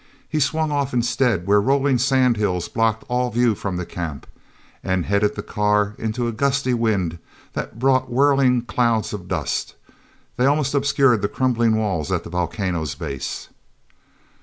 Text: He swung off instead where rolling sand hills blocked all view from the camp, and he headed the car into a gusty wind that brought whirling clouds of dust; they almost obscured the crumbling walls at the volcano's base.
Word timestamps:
He 0.27 0.39
swung 0.39 0.71
off 0.71 0.95
instead 0.95 1.45
where 1.45 1.61
rolling 1.61 1.99
sand 1.99 2.35
hills 2.35 2.67
blocked 2.67 3.03
all 3.07 3.29
view 3.29 3.53
from 3.53 3.77
the 3.77 3.85
camp, 3.85 4.25
and 4.83 5.05
he 5.05 5.09
headed 5.09 5.35
the 5.35 5.43
car 5.43 5.93
into 5.99 6.27
a 6.27 6.31
gusty 6.31 6.73
wind 6.73 7.19
that 7.53 7.77
brought 7.77 8.09
whirling 8.09 8.63
clouds 8.63 9.13
of 9.13 9.27
dust; 9.27 9.75
they 10.37 10.47
almost 10.47 10.73
obscured 10.73 11.21
the 11.21 11.27
crumbling 11.29 11.77
walls 11.77 12.11
at 12.11 12.23
the 12.23 12.31
volcano's 12.31 12.95
base. 12.95 13.49